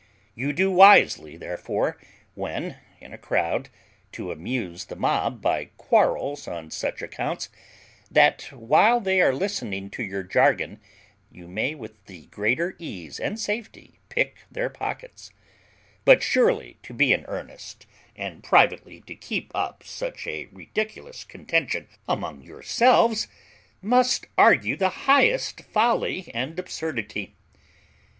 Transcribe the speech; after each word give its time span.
You 0.33 0.51
do 0.51 0.71
wisely, 0.71 1.37
therefore, 1.37 1.95
when 2.33 2.77
in 2.99 3.13
a 3.13 3.19
crowd, 3.19 3.69
to 4.13 4.31
amuse 4.31 4.85
the 4.85 4.95
mob 4.95 5.43
by 5.43 5.65
quarrels 5.77 6.47
on 6.47 6.71
such 6.71 7.03
accounts, 7.03 7.49
that 8.09 8.51
while 8.51 8.99
they 8.99 9.21
are 9.21 9.31
listening 9.31 9.91
to 9.91 10.01
your 10.03 10.23
jargon 10.23 10.79
you 11.31 11.47
may 11.47 11.75
with 11.75 12.03
the 12.07 12.25
greater 12.31 12.75
ease 12.79 13.19
and 13.19 13.39
safety 13.39 13.99
pick 14.09 14.37
their 14.49 14.71
pockets: 14.71 15.29
but 16.03 16.23
surely 16.23 16.79
to 16.81 16.95
be 16.95 17.13
in 17.13 17.23
earnest, 17.27 17.85
and 18.15 18.43
privately 18.43 19.01
to 19.01 19.13
keep 19.13 19.51
up 19.53 19.83
such 19.83 20.25
a 20.25 20.47
ridiculous 20.51 21.23
contention 21.23 21.87
among 22.09 22.41
yourselves, 22.41 23.27
must 23.83 24.25
argue 24.35 24.75
the 24.75 24.89
highest 25.05 25.61
folly 25.65 26.31
and 26.33 26.57
absurdity. 26.57 27.35